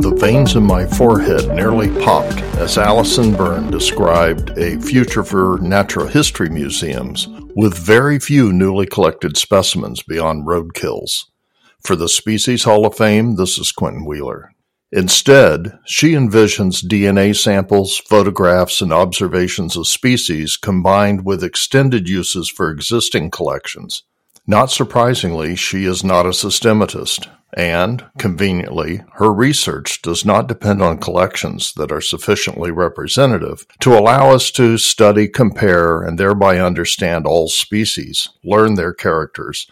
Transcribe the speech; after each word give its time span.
The 0.00 0.16
veins 0.18 0.56
in 0.56 0.64
my 0.64 0.86
forehead 0.86 1.48
nearly 1.54 1.88
popped 2.02 2.40
as 2.56 2.78
Allison 2.78 3.34
Byrne 3.34 3.70
described 3.70 4.50
a 4.58 4.80
future 4.80 5.24
for 5.24 5.58
natural 5.60 6.06
history 6.06 6.48
museums 6.48 7.28
with 7.54 7.76
very 7.78 8.18
few 8.18 8.52
newly 8.52 8.86
collected 8.86 9.36
specimens 9.36 10.02
beyond 10.02 10.46
roadkills. 10.46 11.26
For 11.84 11.96
the 11.96 12.08
Species 12.08 12.64
Hall 12.64 12.86
of 12.86 12.96
Fame, 12.96 13.36
this 13.36 13.58
is 13.58 13.72
Quentin 13.72 14.04
Wheeler. 14.04 14.52
Instead, 14.92 15.78
she 15.86 16.12
envisions 16.12 16.84
DNA 16.84 17.34
samples, 17.34 17.96
photographs, 17.96 18.82
and 18.82 18.92
observations 18.92 19.76
of 19.76 19.88
species 19.88 20.56
combined 20.56 21.24
with 21.24 21.42
extended 21.42 22.08
uses 22.08 22.48
for 22.48 22.70
existing 22.70 23.30
collections. 23.30 24.02
Not 24.46 24.70
surprisingly, 24.70 25.54
she 25.54 25.84
is 25.84 26.02
not 26.02 26.26
a 26.26 26.32
systematist, 26.32 27.28
and, 27.54 28.04
conveniently, 28.18 29.02
her 29.14 29.32
research 29.32 30.02
does 30.02 30.24
not 30.24 30.48
depend 30.48 30.82
on 30.82 30.98
collections 30.98 31.72
that 31.74 31.92
are 31.92 32.00
sufficiently 32.00 32.72
representative 32.72 33.64
to 33.80 33.96
allow 33.96 34.30
us 34.30 34.50
to 34.52 34.78
study, 34.78 35.28
compare, 35.28 36.02
and 36.02 36.18
thereby 36.18 36.58
understand 36.58 37.24
all 37.24 37.48
species, 37.48 38.28
learn 38.42 38.74
their 38.74 38.92
characters, 38.92 39.68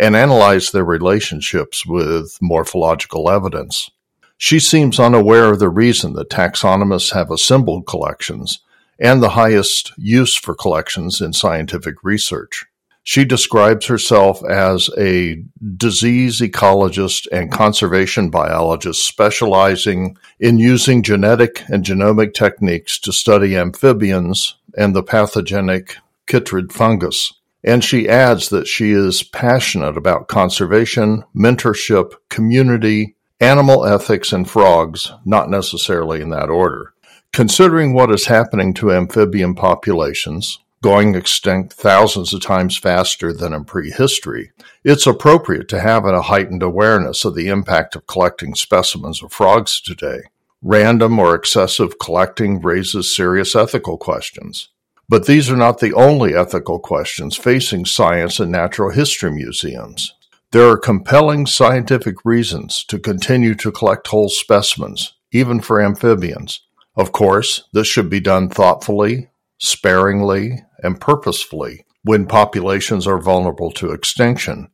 and 0.00 0.16
analyze 0.16 0.70
their 0.70 0.84
relationships 0.84 1.84
with 1.84 2.38
morphological 2.40 3.30
evidence. 3.30 3.90
She 4.38 4.58
seems 4.58 4.98
unaware 4.98 5.52
of 5.52 5.58
the 5.58 5.68
reason 5.68 6.14
that 6.14 6.30
taxonomists 6.30 7.12
have 7.12 7.30
assembled 7.30 7.86
collections 7.86 8.60
and 8.98 9.22
the 9.22 9.30
highest 9.30 9.92
use 9.98 10.34
for 10.34 10.54
collections 10.54 11.20
in 11.20 11.32
scientific 11.32 11.96
research. 12.02 12.64
She 13.06 13.26
describes 13.26 13.86
herself 13.86 14.42
as 14.42 14.88
a 14.96 15.42
disease 15.76 16.40
ecologist 16.40 17.26
and 17.30 17.52
conservation 17.52 18.30
biologist 18.30 19.06
specializing 19.06 20.16
in 20.40 20.58
using 20.58 21.02
genetic 21.02 21.62
and 21.68 21.84
genomic 21.84 22.32
techniques 22.32 22.98
to 23.00 23.12
study 23.12 23.58
amphibians 23.58 24.56
and 24.74 24.96
the 24.96 25.02
pathogenic 25.02 25.98
chytrid 26.26 26.72
fungus. 26.72 27.34
And 27.62 27.84
she 27.84 28.08
adds 28.08 28.48
that 28.48 28.66
she 28.66 28.92
is 28.92 29.22
passionate 29.22 29.98
about 29.98 30.28
conservation, 30.28 31.24
mentorship, 31.36 32.14
community, 32.30 33.16
animal 33.38 33.84
ethics, 33.84 34.32
and 34.32 34.48
frogs, 34.48 35.12
not 35.26 35.50
necessarily 35.50 36.22
in 36.22 36.30
that 36.30 36.48
order. 36.48 36.94
Considering 37.34 37.92
what 37.92 38.10
is 38.10 38.26
happening 38.26 38.72
to 38.74 38.92
amphibian 38.92 39.54
populations, 39.54 40.58
going 40.84 41.14
extinct 41.14 41.72
thousands 41.72 42.34
of 42.34 42.42
times 42.42 42.76
faster 42.76 43.32
than 43.32 43.54
in 43.54 43.64
prehistory, 43.64 44.52
it's 44.84 45.06
appropriate 45.06 45.66
to 45.66 45.80
have 45.80 46.04
a 46.04 46.20
heightened 46.20 46.62
awareness 46.62 47.24
of 47.24 47.34
the 47.34 47.48
impact 47.48 47.96
of 47.96 48.06
collecting 48.06 48.54
specimens 48.54 49.22
of 49.22 49.32
frogs 49.32 49.80
today. 49.80 50.20
Random 50.60 51.18
or 51.18 51.34
excessive 51.34 51.98
collecting 51.98 52.60
raises 52.60 53.16
serious 53.16 53.56
ethical 53.56 53.96
questions. 53.96 54.68
But 55.08 55.24
these 55.24 55.50
are 55.50 55.56
not 55.56 55.78
the 55.78 55.94
only 55.94 56.34
ethical 56.34 56.78
questions 56.78 57.34
facing 57.34 57.86
science 57.86 58.38
and 58.38 58.52
natural 58.52 58.90
history 58.90 59.30
museums. 59.30 60.12
There 60.50 60.68
are 60.68 60.76
compelling 60.76 61.46
scientific 61.46 62.16
reasons 62.26 62.84
to 62.88 62.98
continue 62.98 63.54
to 63.54 63.72
collect 63.72 64.08
whole 64.08 64.28
specimens, 64.28 65.14
even 65.32 65.62
for 65.62 65.80
amphibians. 65.80 66.60
Of 66.94 67.10
course, 67.10 67.64
this 67.72 67.86
should 67.86 68.10
be 68.10 68.20
done 68.20 68.50
thoughtfully, 68.50 69.30
sparingly, 69.64 70.62
and 70.82 71.00
purposefully 71.00 71.84
when 72.02 72.26
populations 72.26 73.06
are 73.06 73.18
vulnerable 73.18 73.70
to 73.72 73.90
extinction. 73.90 74.68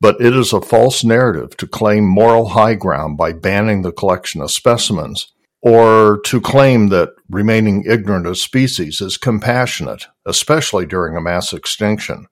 But 0.00 0.20
it 0.20 0.34
is 0.34 0.52
a 0.52 0.60
false 0.60 1.02
narrative 1.04 1.56
to 1.56 1.66
claim 1.66 2.04
moral 2.04 2.50
high 2.50 2.74
ground 2.74 3.16
by 3.16 3.32
banning 3.32 3.82
the 3.82 3.92
collection 3.92 4.40
of 4.40 4.50
specimens, 4.50 5.32
or 5.60 6.20
to 6.26 6.40
claim 6.40 6.88
that 6.88 7.10
remaining 7.28 7.84
ignorant 7.84 8.26
of 8.26 8.38
species 8.38 9.00
is 9.00 9.16
compassionate, 9.16 10.06
especially 10.26 10.86
during 10.86 11.16
a 11.16 11.20
mass 11.20 11.52
extinction. 11.52 12.26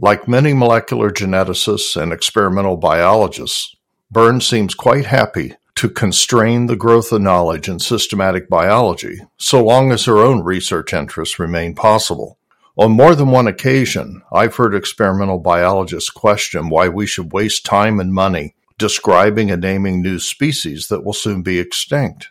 Like 0.00 0.28
many 0.28 0.54
molecular 0.54 1.10
geneticists 1.10 2.00
and 2.00 2.12
experimental 2.12 2.76
biologists, 2.76 3.74
Byrne 4.10 4.40
seems 4.40 4.74
quite 4.74 5.06
happy 5.06 5.54
to 5.78 5.88
constrain 5.88 6.66
the 6.66 6.74
growth 6.74 7.12
of 7.12 7.22
knowledge 7.22 7.68
in 7.68 7.78
systematic 7.78 8.48
biology, 8.48 9.20
so 9.36 9.64
long 9.64 9.92
as 9.92 10.06
her 10.06 10.18
own 10.18 10.42
research 10.42 10.92
interests 10.92 11.38
remain 11.38 11.72
possible. 11.72 12.36
On 12.76 12.90
more 12.90 13.14
than 13.14 13.30
one 13.30 13.46
occasion, 13.46 14.20
I've 14.32 14.56
heard 14.56 14.74
experimental 14.74 15.38
biologists 15.38 16.10
question 16.10 16.68
why 16.68 16.88
we 16.88 17.06
should 17.06 17.32
waste 17.32 17.64
time 17.64 18.00
and 18.00 18.12
money 18.12 18.56
describing 18.76 19.52
and 19.52 19.62
naming 19.62 20.02
new 20.02 20.18
species 20.18 20.88
that 20.88 21.04
will 21.04 21.12
soon 21.12 21.42
be 21.42 21.60
extinct. 21.60 22.30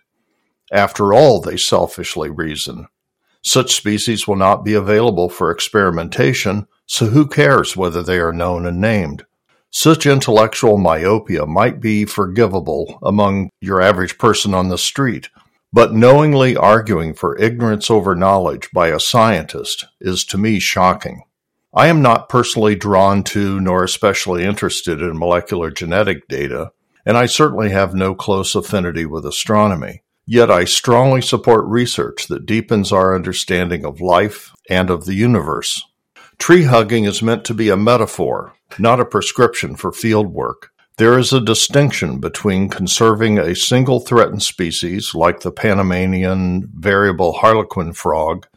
After 0.70 1.14
all, 1.14 1.40
they 1.40 1.56
selfishly 1.56 2.30
reason, 2.30 2.88
such 3.42 3.74
species 3.74 4.28
will 4.28 4.36
not 4.36 4.66
be 4.66 4.74
available 4.74 5.30
for 5.30 5.52
experimentation 5.52 6.68
so 6.86 7.06
who 7.06 7.26
cares 7.26 7.78
whether 7.78 8.04
they 8.04 8.20
are 8.20 8.34
known 8.34 8.66
and 8.66 8.82
named? 8.82 9.26
Such 9.72 10.06
intellectual 10.06 10.78
myopia 10.78 11.46
might 11.46 11.80
be 11.80 12.06
forgivable 12.06 13.00
among 13.04 13.50
your 13.62 13.82
average 13.82 14.18
person 14.18 14.54
on 14.54 14.70
the 14.70 14.78
street, 14.78 15.30
but 15.74 15.94
knowingly 15.94 16.56
arguing 16.56 17.14
for 17.14 17.38
ignorance 17.38 17.92
over 17.92 18.16
knowledge 18.16 18.70
by 18.74 18.88
a 18.88 19.00
scientist 19.00 19.86
is 20.00 20.24
to 20.26 20.38
me 20.38 20.60
shocking. 20.60 21.24
I 21.74 21.88
am 21.88 22.02
not 22.02 22.30
personally 22.30 22.76
drawn 22.76 23.24
to 23.26 23.60
nor 23.60 23.84
especially 23.84 24.44
interested 24.44 25.02
in 25.02 25.20
molecular 25.20 25.70
genetic 25.70 26.28
data, 26.28 26.72
and 27.06 27.18
I 27.18 27.26
certainly 27.26 27.70
have 27.70 27.94
no 27.94 28.16
close 28.16 28.56
affinity 28.56 29.06
with 29.06 29.26
astronomy. 29.26 30.04
Yet 30.26 30.50
I 30.50 30.66
strongly 30.66 31.22
support 31.22 31.66
research 31.68 32.28
that 32.28 32.46
deepens 32.46 32.92
our 32.92 33.16
understanding 33.16 33.86
of 33.86 34.02
life 34.02 34.54
and 34.70 34.90
of 34.90 35.06
the 35.06 35.14
universe. 35.14 35.82
Tree 36.40 36.64
hugging 36.64 37.06
is 37.06 37.22
meant 37.22 37.44
to 37.46 37.54
be 37.54 37.70
a 37.70 37.78
metaphor, 37.78 38.54
not 38.78 39.00
a 39.00 39.06
prescription 39.06 39.76
for 39.76 39.92
field 39.92 40.28
work. 40.28 40.72
There 40.98 41.20
is 41.20 41.34
a 41.34 41.42
distinction 41.42 42.20
between 42.20 42.70
conserving 42.70 43.38
a 43.38 43.56
single 43.56 44.00
threatened 44.00 44.44
species, 44.44 45.14
like 45.14 45.42
the 45.42 45.52
Panamanian 45.52 46.70
variable 46.74 47.34
harlequin 47.34 47.94
frog, 47.94 48.48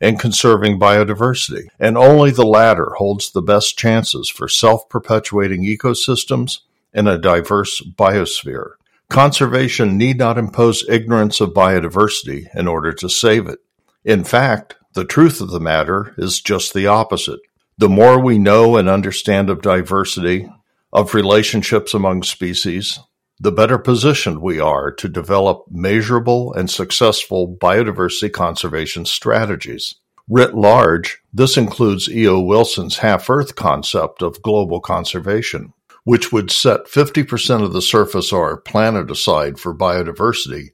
and 0.00 0.18
conserving 0.18 0.80
biodiversity, 0.80 1.66
and 1.78 1.96
only 1.96 2.30
the 2.30 2.46
latter 2.46 2.94
holds 2.98 3.30
the 3.30 3.42
best 3.42 3.78
chances 3.78 4.28
for 4.28 4.48
self 4.48 4.88
perpetuating 4.88 5.64
ecosystems 5.64 6.60
and 6.92 7.08
a 7.08 7.18
diverse 7.18 7.80
biosphere. 7.80 8.72
Conservation 9.08 9.96
need 9.96 10.18
not 10.18 10.38
impose 10.38 10.88
ignorance 10.88 11.40
of 11.40 11.50
biodiversity 11.50 12.46
in 12.54 12.66
order 12.66 12.92
to 12.92 13.08
save 13.08 13.46
it. 13.46 13.58
In 14.04 14.24
fact, 14.24 14.76
the 14.94 15.04
truth 15.04 15.40
of 15.40 15.50
the 15.50 15.60
matter 15.60 16.14
is 16.16 16.40
just 16.40 16.72
the 16.72 16.86
opposite. 16.86 17.40
The 17.76 17.88
more 17.88 18.20
we 18.20 18.38
know 18.38 18.76
and 18.76 18.88
understand 18.88 19.50
of 19.50 19.60
diversity, 19.60 20.48
of 20.92 21.14
relationships 21.14 21.92
among 21.92 22.22
species, 22.22 23.00
the 23.40 23.50
better 23.50 23.78
positioned 23.78 24.40
we 24.40 24.60
are 24.60 24.92
to 24.92 25.08
develop 25.08 25.64
measurable 25.68 26.52
and 26.54 26.70
successful 26.70 27.56
biodiversity 27.60 28.32
conservation 28.32 29.04
strategies. 29.04 29.96
Writ 30.28 30.54
large, 30.54 31.20
this 31.32 31.56
includes 31.56 32.08
E.O. 32.08 32.40
Wilson's 32.40 32.98
half 32.98 33.28
Earth 33.28 33.56
concept 33.56 34.22
of 34.22 34.40
global 34.42 34.80
conservation, 34.80 35.72
which 36.04 36.30
would 36.32 36.52
set 36.52 36.86
50% 36.86 37.64
of 37.64 37.72
the 37.72 37.82
surface 37.82 38.30
of 38.30 38.38
our 38.38 38.56
planet 38.56 39.10
aside 39.10 39.58
for 39.58 39.74
biodiversity 39.74 40.68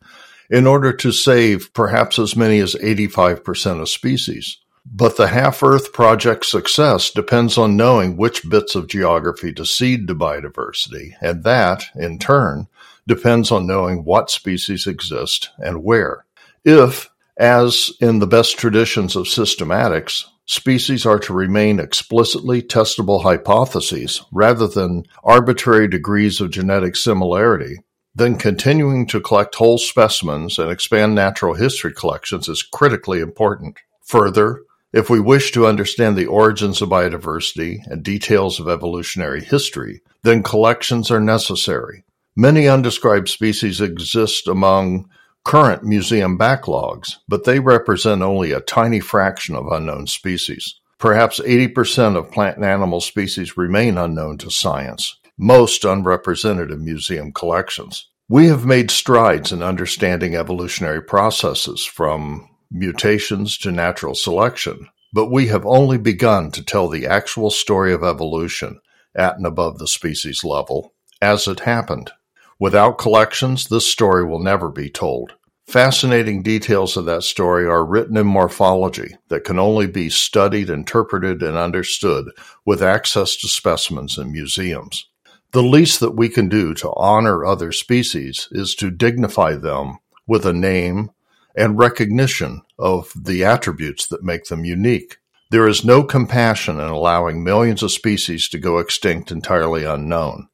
in 0.50 0.66
order 0.66 0.93
to 0.93 1.12
save 1.12 1.72
perhaps 1.72 2.19
as 2.19 2.34
many 2.37 2.59
as 2.59 2.75
85% 2.75 3.81
of 3.81 3.88
species. 3.88 4.59
But 4.84 5.16
the 5.16 5.28
Half 5.28 5.62
Earth 5.62 5.93
project's 5.93 6.50
success 6.50 7.11
depends 7.11 7.56
on 7.56 7.77
knowing 7.77 8.16
which 8.16 8.49
bits 8.49 8.75
of 8.75 8.88
geography 8.88 9.52
to 9.52 9.64
cede 9.64 10.08
to 10.08 10.14
biodiversity, 10.14 11.12
and 11.20 11.44
that, 11.44 11.85
in 11.94 12.19
turn, 12.19 12.67
depends 13.06 13.52
on 13.52 13.67
knowing 13.67 14.05
what 14.05 14.31
species 14.31 14.87
exist 14.87 15.50
and 15.58 15.85
where. 15.85 16.25
If, 16.64 17.11
as 17.38 17.91
in 18.00 18.19
the 18.19 18.26
best 18.26 18.58
traditions 18.58 19.17
of 19.17 19.26
systematics, 19.26 20.25
species 20.47 21.06
are 21.06 21.19
to 21.20 21.32
remain 21.32 21.79
explicitly 21.79 22.61
testable 22.61 23.23
hypotheses 23.23 24.23
rather 24.32 24.67
than 24.67 25.05
arbitrary 25.23 25.88
degrees 25.88 26.41
of 26.41 26.50
genetic 26.50 26.97
similarity, 26.97 27.76
then 28.15 28.37
continuing 28.37 29.07
to 29.07 29.21
collect 29.21 29.55
whole 29.55 29.79
specimens 29.79 30.59
and 30.59 30.71
expand 30.71 31.15
natural 31.15 31.55
history 31.55 31.93
collections 31.93 32.49
is 32.49 32.62
critically 32.62 33.21
important. 33.21 33.79
Further, 34.05 34.62
if 34.93 35.09
we 35.09 35.21
wish 35.21 35.53
to 35.53 35.67
understand 35.67 36.17
the 36.17 36.27
origins 36.27 36.83
of 36.83 36.89
biodiversity 36.89 37.79
and 37.87 38.03
details 38.03 38.59
of 38.59 38.69
evolutionary 38.69 39.45
history, 39.45 40.03
then 40.23 40.43
collections 40.43 41.11
are 41.11 41.21
necessary. 41.21 42.05
Many 42.35 42.67
undescribed 42.67 43.29
species 43.29 43.81
exist 43.81 44.49
among 44.49 45.09
current 45.45 45.85
museum 45.85 46.37
backlogs, 46.37 47.17
but 47.29 47.45
they 47.45 47.61
represent 47.61 48.23
only 48.23 48.51
a 48.53 48.61
tiny 48.61 49.01
fraction 49.01 49.55
of 49.55 49.69
unknown 49.69 50.07
species. 50.09 50.81
Perhaps 50.99 51.41
80% 51.41 52.17
of 52.17 52.31
plant 52.31 52.57
and 52.57 52.65
animal 52.65 53.01
species 53.01 53.57
remain 53.57 53.97
unknown 53.97 54.39
to 54.39 54.51
science. 54.51 55.17
Most 55.40 55.87
unrepresented 55.87 56.70
museum 56.78 57.32
collections. 57.32 58.10
We 58.28 58.48
have 58.48 58.66
made 58.66 58.90
strides 58.90 59.52
in 59.52 59.62
understanding 59.62 60.37
evolutionary 60.37 61.02
processes 61.02 61.82
from 61.82 62.46
mutations 62.70 63.56
to 63.58 63.72
natural 63.72 64.14
selection, 64.14 64.88
but 65.14 65.31
we 65.31 65.46
have 65.46 65.64
only 65.64 65.96
begun 65.96 66.50
to 66.50 66.62
tell 66.62 66.88
the 66.88 67.06
actual 67.06 67.50
story 67.50 67.90
of 67.94 68.04
evolution 68.04 68.81
at 69.14 69.37
and 69.37 69.46
above 69.46 69.78
the 69.78 69.88
species 69.88 70.44
level 70.44 70.92
as 71.22 71.48
it 71.48 71.60
happened. 71.60 72.10
Without 72.58 72.98
collections, 72.98 73.66
this 73.69 73.90
story 73.90 74.26
will 74.26 74.42
never 74.42 74.69
be 74.69 74.90
told. 74.90 75.32
Fascinating 75.66 76.42
details 76.42 76.98
of 76.98 77.06
that 77.06 77.22
story 77.22 77.64
are 77.64 77.84
written 77.84 78.19
in 78.19 78.26
morphology 78.26 79.16
that 79.28 79.44
can 79.44 79.58
only 79.58 79.87
be 79.87 80.10
studied, 80.10 80.69
interpreted, 80.69 81.42
and 81.42 81.56
understood 81.56 82.26
with 82.66 82.82
access 82.82 83.37
to 83.37 83.48
specimens 83.48 84.19
in 84.19 84.31
museums. 84.31 85.06
The 85.52 85.62
least 85.64 85.99
that 85.99 86.14
we 86.14 86.29
can 86.29 86.49
do 86.49 86.75
to 86.75 86.93
honor 86.94 87.44
other 87.44 87.73
species 87.73 88.47
is 88.52 88.76
to 88.76 88.91
dignify 88.91 89.56
them 89.56 89.99
with 90.25 90.47
a 90.47 90.52
name 90.52 91.11
and 91.56 91.76
recognition 91.76 92.62
of 92.79 93.12
the 93.20 93.44
attributes 93.44 94.06
that 94.06 94.23
make 94.23 94.44
them 94.44 94.64
unique. 94.64 95.17
There 95.50 95.67
is 95.67 95.85
no 95.85 96.05
compassion 96.05 96.79
in 96.79 96.87
allowing 96.87 97.43
millions 97.43 97.82
of 97.82 97.91
species 97.91 98.49
to 98.50 98.58
go 98.58 98.79
extinct 98.79 99.32
entirely 99.32 99.82
unknown. 99.82 100.49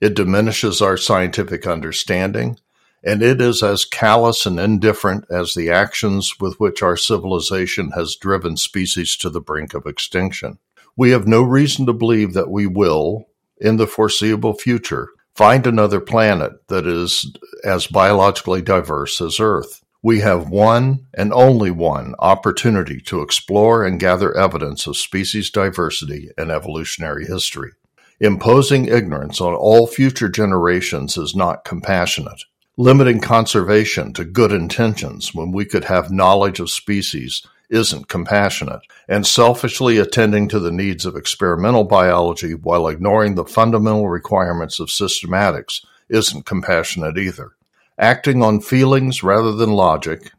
It 0.00 0.14
diminishes 0.14 0.82
our 0.82 0.96
scientific 0.96 1.68
understanding, 1.68 2.58
and 3.04 3.22
it 3.22 3.40
is 3.40 3.62
as 3.62 3.84
callous 3.84 4.46
and 4.46 4.58
indifferent 4.58 5.26
as 5.30 5.54
the 5.54 5.70
actions 5.70 6.40
with 6.40 6.58
which 6.58 6.82
our 6.82 6.96
civilization 6.96 7.92
has 7.92 8.16
driven 8.16 8.56
species 8.56 9.16
to 9.18 9.30
the 9.30 9.40
brink 9.40 9.74
of 9.74 9.86
extinction. 9.86 10.58
We 10.96 11.10
have 11.10 11.28
no 11.28 11.40
reason 11.40 11.86
to 11.86 11.92
believe 11.92 12.34
that 12.34 12.50
we 12.50 12.66
will, 12.66 13.26
in 13.60 13.76
the 13.76 13.86
foreseeable 13.86 14.54
future, 14.54 15.08
find 15.34 15.66
another 15.66 16.00
planet 16.00 16.52
that 16.68 16.86
is 16.86 17.30
as 17.64 17.86
biologically 17.86 18.62
diverse 18.62 19.20
as 19.20 19.38
Earth. 19.38 19.82
We 20.02 20.20
have 20.20 20.48
one 20.48 21.06
and 21.12 21.30
only 21.32 21.70
one 21.70 22.14
opportunity 22.18 23.00
to 23.02 23.20
explore 23.20 23.84
and 23.84 24.00
gather 24.00 24.34
evidence 24.36 24.86
of 24.86 24.96
species 24.96 25.50
diversity 25.50 26.30
and 26.38 26.50
evolutionary 26.50 27.26
history. 27.26 27.72
Imposing 28.18 28.86
ignorance 28.86 29.40
on 29.40 29.54
all 29.54 29.86
future 29.86 30.28
generations 30.28 31.18
is 31.18 31.34
not 31.34 31.64
compassionate. 31.64 32.44
Limiting 32.78 33.20
conservation 33.20 34.14
to 34.14 34.24
good 34.24 34.52
intentions 34.52 35.34
when 35.34 35.52
we 35.52 35.66
could 35.66 35.84
have 35.84 36.10
knowledge 36.10 36.60
of 36.60 36.70
species 36.70 37.46
isn't 37.70 38.08
compassionate. 38.08 38.80
And 39.08 39.26
selfishly 39.26 39.98
attending 39.98 40.48
to 40.48 40.58
the 40.60 40.72
needs 40.72 41.06
of 41.06 41.16
experimental 41.16 41.84
biology 41.84 42.54
while 42.54 42.88
ignoring 42.88 43.36
the 43.36 43.44
fundamental 43.44 44.08
requirements 44.08 44.80
of 44.80 44.88
systematics 44.88 45.84
isn't 46.08 46.46
compassionate 46.46 47.16
either. 47.16 47.52
Acting 47.98 48.42
on 48.42 48.60
feelings 48.60 49.22
rather 49.22 49.52
than 49.52 49.70
logic, 49.70 50.32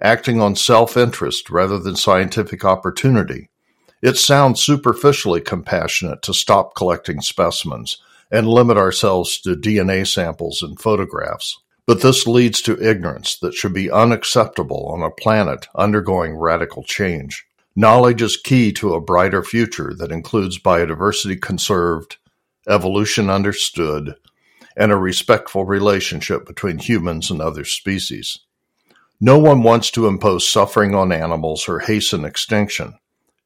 acting 0.00 0.40
on 0.40 0.54
self 0.54 0.96
interest 0.96 1.50
rather 1.50 1.78
than 1.78 1.96
scientific 1.96 2.64
opportunity, 2.64 3.48
it 4.02 4.16
sounds 4.16 4.62
superficially 4.62 5.40
compassionate 5.40 6.22
to 6.22 6.34
stop 6.34 6.74
collecting 6.74 7.20
specimens 7.20 7.98
and 8.30 8.48
limit 8.48 8.76
ourselves 8.76 9.40
to 9.40 9.56
DNA 9.56 10.06
samples 10.06 10.62
and 10.62 10.78
photographs. 10.78 11.58
But 11.86 12.02
this 12.02 12.26
leads 12.26 12.60
to 12.62 12.82
ignorance 12.82 13.38
that 13.38 13.54
should 13.54 13.72
be 13.72 13.90
unacceptable 13.90 14.86
on 14.88 15.02
a 15.02 15.10
planet 15.10 15.68
undergoing 15.74 16.36
radical 16.36 16.82
change. 16.82 17.46
Knowledge 17.76 18.22
is 18.22 18.36
key 18.36 18.72
to 18.72 18.94
a 18.94 19.00
brighter 19.00 19.42
future 19.42 19.94
that 19.94 20.10
includes 20.10 20.58
biodiversity 20.58 21.40
conserved, 21.40 22.16
evolution 22.68 23.30
understood, 23.30 24.16
and 24.76 24.90
a 24.90 24.96
respectful 24.96 25.64
relationship 25.64 26.44
between 26.44 26.78
humans 26.78 27.30
and 27.30 27.40
other 27.40 27.64
species. 27.64 28.40
No 29.20 29.38
one 29.38 29.62
wants 29.62 29.90
to 29.92 30.08
impose 30.08 30.46
suffering 30.46 30.94
on 30.94 31.12
animals 31.12 31.68
or 31.68 31.78
hasten 31.78 32.24
extinction. 32.24 32.98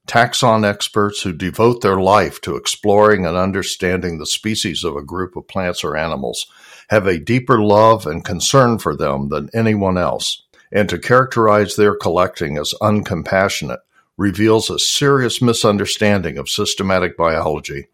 Taxon 0.06 0.64
experts 0.64 1.22
who 1.22 1.32
devote 1.32 1.82
their 1.82 2.00
life 2.00 2.40
to 2.40 2.56
exploring 2.56 3.26
and 3.26 3.36
understanding 3.36 4.18
the 4.18 4.26
species 4.26 4.82
of 4.82 4.96
a 4.96 5.04
group 5.04 5.36
of 5.36 5.46
plants 5.46 5.84
or 5.84 5.96
animals 5.96 6.46
have 6.90 7.06
a 7.06 7.20
deeper 7.20 7.62
love 7.62 8.04
and 8.04 8.24
concern 8.24 8.76
for 8.76 8.96
them 8.96 9.28
than 9.28 9.48
anyone 9.54 9.96
else, 9.96 10.42
and 10.72 10.88
to 10.88 10.98
characterize 10.98 11.76
their 11.76 11.94
collecting 11.94 12.58
as 12.58 12.74
uncompassionate 12.82 13.78
reveals 14.16 14.68
a 14.68 14.78
serious 14.78 15.40
misunderstanding 15.40 16.36
of 16.36 16.48
systematic 16.48 17.16
biology, 17.16 17.86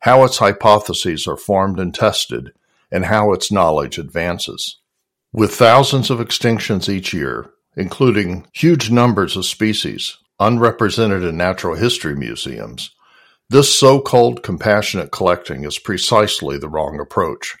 how 0.00 0.24
its 0.24 0.38
hypotheses 0.38 1.26
are 1.26 1.36
formed 1.36 1.80
and 1.80 1.94
tested, 1.94 2.52
and 2.92 3.06
how 3.06 3.32
its 3.32 3.50
knowledge 3.50 3.98
advances. 3.98 4.78
With 5.32 5.52
thousands 5.52 6.08
of 6.08 6.20
extinctions 6.20 6.88
each 6.88 7.12
year, 7.12 7.50
including 7.76 8.46
huge 8.52 8.88
numbers 8.88 9.36
of 9.36 9.44
species, 9.44 10.16
unrepresented 10.38 11.24
in 11.24 11.36
natural 11.36 11.74
history 11.74 12.14
museums, 12.14 12.92
this 13.50 13.76
so 13.76 14.00
called 14.00 14.44
compassionate 14.44 15.10
collecting 15.10 15.64
is 15.64 15.78
precisely 15.78 16.56
the 16.56 16.68
wrong 16.68 17.00
approach. 17.00 17.56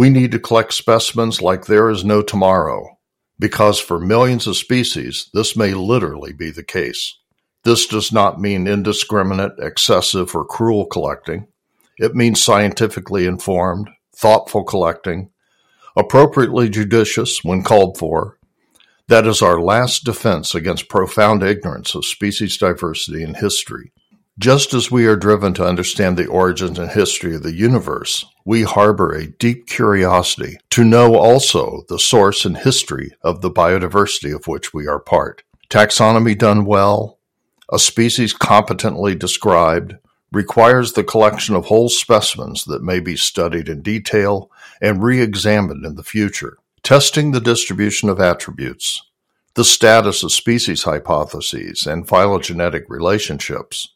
We 0.00 0.08
need 0.08 0.32
to 0.32 0.38
collect 0.38 0.72
specimens 0.72 1.42
like 1.42 1.66
there 1.66 1.90
is 1.90 2.06
no 2.06 2.22
tomorrow, 2.22 2.96
because 3.38 3.78
for 3.78 4.00
millions 4.00 4.46
of 4.46 4.56
species, 4.56 5.28
this 5.34 5.54
may 5.54 5.74
literally 5.74 6.32
be 6.32 6.50
the 6.50 6.62
case. 6.62 7.18
This 7.64 7.86
does 7.86 8.10
not 8.10 8.40
mean 8.40 8.66
indiscriminate, 8.66 9.58
excessive, 9.58 10.34
or 10.34 10.46
cruel 10.46 10.86
collecting. 10.86 11.48
It 11.98 12.14
means 12.14 12.42
scientifically 12.42 13.26
informed, 13.26 13.90
thoughtful 14.16 14.64
collecting, 14.64 15.32
appropriately 15.94 16.70
judicious 16.70 17.44
when 17.44 17.62
called 17.62 17.98
for, 17.98 18.38
that 19.08 19.26
is 19.26 19.42
our 19.42 19.60
last 19.60 20.04
defense 20.04 20.54
against 20.54 20.88
profound 20.88 21.42
ignorance 21.42 21.94
of 21.94 22.06
species 22.06 22.56
diversity 22.56 23.22
and 23.22 23.36
history. 23.36 23.92
Just 24.40 24.72
as 24.72 24.90
we 24.90 25.04
are 25.04 25.16
driven 25.16 25.52
to 25.52 25.66
understand 25.66 26.16
the 26.16 26.26
origins 26.26 26.78
and 26.78 26.90
history 26.90 27.34
of 27.34 27.42
the 27.42 27.52
universe, 27.52 28.24
we 28.42 28.62
harbor 28.62 29.12
a 29.12 29.26
deep 29.26 29.66
curiosity 29.66 30.56
to 30.70 30.82
know 30.82 31.14
also 31.14 31.82
the 31.90 31.98
source 31.98 32.46
and 32.46 32.56
history 32.56 33.12
of 33.20 33.42
the 33.42 33.50
biodiversity 33.50 34.34
of 34.34 34.46
which 34.46 34.72
we 34.72 34.86
are 34.86 34.98
part. 34.98 35.42
Taxonomy 35.68 36.38
done 36.38 36.64
well, 36.64 37.18
a 37.70 37.78
species 37.78 38.32
competently 38.32 39.14
described, 39.14 39.96
requires 40.32 40.94
the 40.94 41.04
collection 41.04 41.54
of 41.54 41.66
whole 41.66 41.90
specimens 41.90 42.64
that 42.64 42.82
may 42.82 42.98
be 42.98 43.16
studied 43.16 43.68
in 43.68 43.82
detail 43.82 44.50
and 44.80 45.02
re 45.02 45.20
examined 45.20 45.84
in 45.84 45.96
the 45.96 46.02
future 46.02 46.56
testing 46.82 47.32
the 47.32 47.42
distribution 47.42 48.08
of 48.08 48.18
attributes, 48.18 49.02
the 49.52 49.66
status 49.66 50.22
of 50.22 50.32
species 50.32 50.84
hypotheses 50.84 51.86
and 51.86 52.08
phylogenetic 52.08 52.86
relationships, 52.88 53.88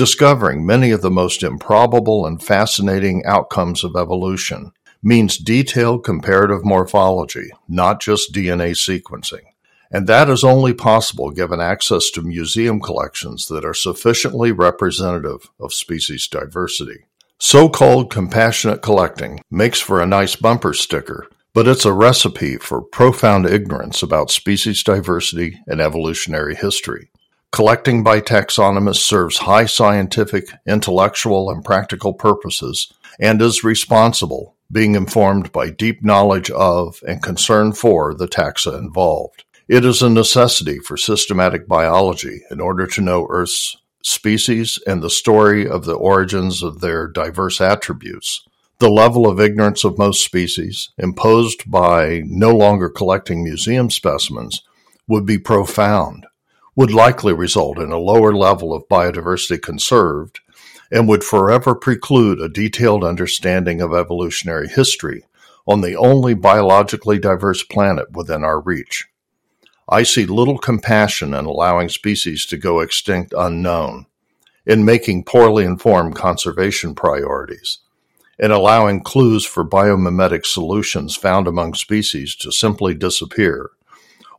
discovering 0.00 0.64
many 0.64 0.92
of 0.92 1.02
the 1.02 1.10
most 1.10 1.42
improbable 1.42 2.24
and 2.24 2.42
fascinating 2.42 3.22
outcomes 3.26 3.84
of 3.84 3.94
evolution 3.94 4.72
means 5.02 5.36
detailed 5.36 6.04
comparative 6.04 6.64
morphology, 6.64 7.50
not 7.68 8.00
just 8.00 8.32
DNA 8.32 8.70
sequencing. 8.70 9.42
And 9.90 10.06
that 10.06 10.30
is 10.30 10.42
only 10.42 10.72
possible 10.72 11.30
given 11.30 11.60
access 11.60 12.08
to 12.12 12.22
museum 12.22 12.80
collections 12.80 13.46
that 13.48 13.62
are 13.62 13.74
sufficiently 13.74 14.52
representative 14.52 15.50
of 15.60 15.74
species 15.74 16.26
diversity. 16.26 17.04
So 17.38 17.68
called 17.68 18.10
compassionate 18.10 18.80
collecting 18.80 19.42
makes 19.50 19.80
for 19.80 20.00
a 20.00 20.06
nice 20.06 20.34
bumper 20.34 20.72
sticker 20.72 21.28
but 21.52 21.66
it's 21.66 21.84
a 21.84 21.92
recipe 21.92 22.56
for 22.56 22.80
profound 22.80 23.46
ignorance 23.46 24.02
about 24.02 24.30
species 24.30 24.82
diversity 24.82 25.60
and 25.66 25.80
evolutionary 25.80 26.54
history. 26.54 27.10
Collecting 27.52 28.04
by 28.04 28.20
taxonomists 28.20 29.02
serves 29.02 29.38
high 29.38 29.66
scientific, 29.66 30.50
intellectual, 30.68 31.50
and 31.50 31.64
practical 31.64 32.14
purposes 32.14 32.92
and 33.18 33.42
is 33.42 33.64
responsible, 33.64 34.54
being 34.70 34.94
informed 34.94 35.50
by 35.50 35.68
deep 35.68 36.04
knowledge 36.04 36.48
of 36.52 37.00
and 37.06 37.22
concern 37.22 37.72
for 37.72 38.14
the 38.14 38.28
taxa 38.28 38.78
involved. 38.78 39.44
It 39.66 39.84
is 39.84 40.00
a 40.00 40.08
necessity 40.08 40.78
for 40.78 40.96
systematic 40.96 41.66
biology 41.66 42.42
in 42.52 42.60
order 42.60 42.86
to 42.86 43.00
know 43.00 43.26
Earth's 43.28 43.76
species 44.02 44.78
and 44.86 45.02
the 45.02 45.10
story 45.10 45.68
of 45.68 45.84
the 45.84 45.94
origins 45.94 46.62
of 46.62 46.80
their 46.80 47.08
diverse 47.08 47.60
attributes. 47.60 48.44
The 48.78 48.88
level 48.88 49.28
of 49.28 49.40
ignorance 49.40 49.84
of 49.84 49.98
most 49.98 50.24
species, 50.24 50.90
imposed 50.96 51.68
by 51.70 52.22
no 52.24 52.50
longer 52.56 52.88
collecting 52.88 53.42
museum 53.42 53.90
specimens, 53.90 54.62
would 55.06 55.26
be 55.26 55.36
profound, 55.36 56.26
would 56.80 56.90
likely 56.90 57.34
result 57.34 57.78
in 57.78 57.92
a 57.92 57.98
lower 57.98 58.32
level 58.32 58.72
of 58.72 58.88
biodiversity 58.88 59.60
conserved, 59.60 60.40
and 60.90 61.06
would 61.06 61.22
forever 61.22 61.74
preclude 61.74 62.40
a 62.40 62.48
detailed 62.48 63.04
understanding 63.04 63.82
of 63.82 63.92
evolutionary 63.92 64.66
history 64.66 65.22
on 65.66 65.82
the 65.82 65.94
only 65.94 66.32
biologically 66.32 67.18
diverse 67.18 67.62
planet 67.62 68.10
within 68.12 68.42
our 68.42 68.58
reach. 68.58 69.06
I 69.90 70.04
see 70.04 70.24
little 70.24 70.56
compassion 70.56 71.34
in 71.34 71.44
allowing 71.44 71.90
species 71.90 72.46
to 72.46 72.56
go 72.56 72.80
extinct 72.80 73.34
unknown, 73.36 74.06
in 74.64 74.82
making 74.82 75.24
poorly 75.24 75.66
informed 75.66 76.16
conservation 76.16 76.94
priorities 76.94 77.80
in 78.38 78.50
allowing 78.50 79.02
clues 79.02 79.44
for 79.44 79.62
biomimetic 79.62 80.46
solutions 80.46 81.14
found 81.14 81.46
among 81.46 81.74
species 81.74 82.34
to 82.34 82.50
simply 82.50 82.94
disappear, 82.94 83.70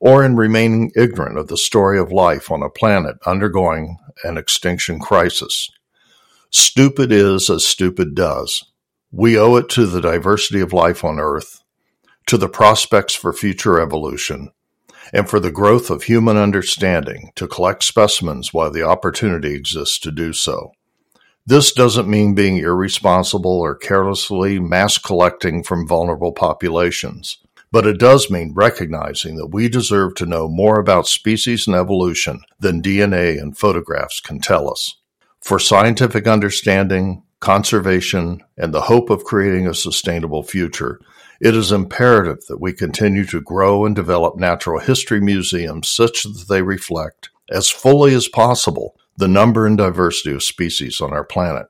or 0.02 0.26
in 0.26 0.36
remaining 0.36 0.92
ignorant 0.96 1.38
of 1.38 1.48
the 1.48 1.56
story 1.56 2.00
of 2.00 2.12
life 2.12 2.52
on 2.52 2.64
a 2.64 2.70
planet 2.70 3.16
undergoing 3.26 3.98
an 4.24 4.36
extinction 4.36 5.00
crisis. 5.00 5.70
Stupid 6.50 7.12
is 7.12 7.52
as 7.52 7.64
stupid 7.64 8.16
does. 8.16 8.66
We 9.12 9.38
owe 9.38 9.56
it 9.58 9.70
to 9.70 9.86
the 9.86 10.02
diversity 10.02 10.60
of 10.60 10.74
life 10.74 11.06
on 11.06 11.20
Earth, 11.20 11.62
to 12.26 12.36
the 12.36 12.50
prospects 12.50 13.14
for 13.14 13.32
future 13.32 13.80
evolution, 13.80 14.50
and 15.14 15.30
for 15.30 15.40
the 15.40 15.52
growth 15.52 15.92
of 15.92 16.04
human 16.04 16.36
understanding 16.36 17.32
to 17.36 17.48
collect 17.48 17.84
specimens 17.84 18.52
while 18.52 18.72
the 18.72 18.84
opportunity 18.84 19.54
exists 19.54 20.00
to 20.00 20.12
do 20.12 20.34
so. 20.34 20.72
This 21.46 21.72
doesn't 21.74 22.10
mean 22.10 22.34
being 22.34 22.58
irresponsible 22.58 23.60
or 23.60 23.76
carelessly 23.76 24.60
mass 24.60 24.98
collecting 24.98 25.64
from 25.64 25.88
vulnerable 25.88 26.32
populations, 26.32 27.38
but 27.72 27.88
it 27.88 27.98
does 27.98 28.30
mean 28.30 28.54
recognizing 28.54 29.38
that 29.38 29.48
we 29.48 29.70
deserve 29.70 30.16
to 30.16 30.26
know 30.26 30.48
more 30.48 30.80
about 30.80 31.08
species 31.08 31.68
and 31.68 31.76
evolution 31.76 32.42
than 32.60 32.82
DNA 32.82 33.42
and 33.42 33.58
photographs 33.58 34.20
can 34.20 34.40
tell 34.40 34.70
us. 34.70 34.98
For 35.40 35.58
scientific 35.58 36.28
understanding, 36.28 37.24
conservation, 37.40 38.44
and 38.58 38.74
the 38.74 38.82
hope 38.82 39.10
of 39.10 39.24
creating 39.24 39.68
a 39.68 39.74
sustainable 39.74 40.44
future, 40.44 41.00
it 41.40 41.56
is 41.56 41.72
imperative 41.72 42.46
that 42.48 42.62
we 42.62 42.74
continue 42.74 43.26
to 43.26 43.42
grow 43.42 43.86
and 43.86 43.96
develop 43.96 44.36
natural 44.38 44.80
history 44.80 45.20
museums 45.20 45.90
such 45.90 46.24
that 46.24 46.46
they 46.48 46.62
reflect, 46.62 47.30
as 47.50 47.70
fully 47.70 48.14
as 48.14 48.28
possible, 48.28 48.96
the 49.18 49.28
number 49.28 49.66
and 49.66 49.78
diversity 49.78 50.36
of 50.36 50.44
species 50.44 51.02
on 51.02 51.14
our 51.14 51.24
planet. 51.24 51.66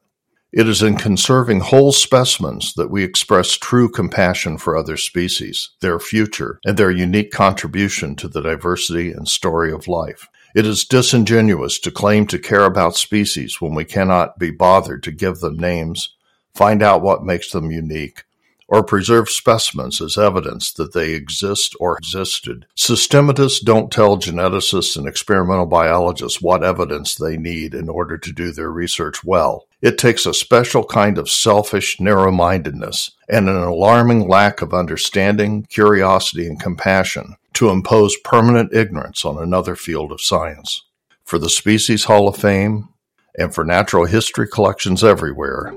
It 0.54 0.68
is 0.68 0.84
in 0.84 0.98
conserving 0.98 1.62
whole 1.62 1.94
specimens 1.94 2.74
that 2.74 2.92
we 2.92 3.06
express 3.06 3.56
true 3.56 3.88
compassion 3.88 4.58
for 4.58 4.76
other 4.76 4.98
species, 4.98 5.70
their 5.80 5.98
future, 5.98 6.60
and 6.66 6.76
their 6.76 6.92
unique 6.92 7.32
contribution 7.32 8.18
to 8.18 8.28
the 8.28 8.42
diversity 8.42 9.14
and 9.14 9.30
story 9.30 9.72
of 9.72 9.88
life. 9.88 10.28
It 10.54 10.66
is 10.66 10.84
disingenuous 10.84 11.80
to 11.80 11.90
claim 11.90 12.28
to 12.28 12.38
care 12.38 12.66
about 12.66 12.98
species 12.98 13.62
when 13.62 13.74
we 13.74 13.86
cannot 13.86 14.40
be 14.40 14.52
bothered 14.52 15.04
to 15.04 15.12
give 15.12 15.40
them 15.40 15.58
names, 15.58 16.16
find 16.54 16.84
out 16.84 17.02
what 17.02 17.24
makes 17.24 17.52
them 17.52 17.72
unique, 17.72 18.26
or 18.68 18.84
preserve 18.84 19.30
specimens 19.30 20.02
as 20.02 20.18
evidence 20.18 20.74
that 20.74 20.92
they 20.92 21.12
exist 21.14 21.78
or 21.80 21.98
existed. 21.98 22.66
Systematists 22.76 23.64
don't 23.64 23.90
tell 23.90 24.18
geneticists 24.18 24.98
and 24.98 25.08
experimental 25.08 25.66
biologists 25.66 26.42
what 26.42 26.62
evidence 26.62 27.16
they 27.16 27.38
need 27.38 27.74
in 27.74 27.88
order 27.88 28.18
to 28.18 28.34
do 28.34 28.52
their 28.52 28.70
research 28.70 29.24
well. 29.24 29.66
It 29.82 29.98
takes 29.98 30.28
a 30.28 30.34
special 30.34 30.84
kind 30.84 31.18
of 31.18 31.30
selfish 31.30 32.00
narrow 32.00 32.32
mindedness 32.32 33.12
and 33.28 33.50
an 33.50 33.56
alarming 33.56 34.28
lack 34.28 34.62
of 34.62 34.74
understanding, 34.76 35.64
curiosity, 35.64 36.46
and 36.46 36.60
compassion 36.60 37.36
to 37.54 37.70
impose 37.70 38.16
permanent 38.18 38.74
ignorance 38.74 39.26
on 39.26 39.42
another 39.42 39.76
field 39.76 40.12
of 40.12 40.22
science. 40.22 40.84
For 41.24 41.40
the 41.40 41.50
Species 41.50 42.04
Hall 42.04 42.28
of 42.28 42.38
Fame, 42.38 42.90
and 43.38 43.56
for 43.56 43.64
natural 43.64 44.06
history 44.06 44.48
collections 44.48 45.04
everywhere, 45.04 45.74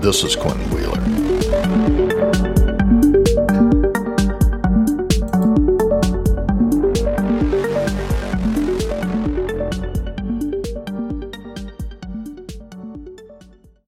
this 0.00 0.24
is 0.24 0.34
Quentin 0.34 0.68
Wheeler. 0.70 1.13